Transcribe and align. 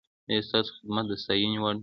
ایا 0.29 0.41
ستاسو 0.47 0.71
خدمت 0.77 1.05
د 1.09 1.11
ستاینې 1.23 1.57
وړ 1.61 1.73
دی؟ 1.75 1.79